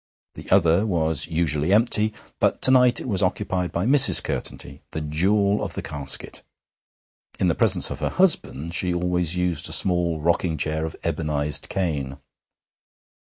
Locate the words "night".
2.71-2.99